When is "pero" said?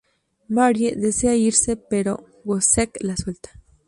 1.77-2.25